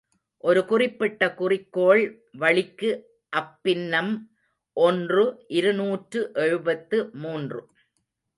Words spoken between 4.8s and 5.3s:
ஒன்று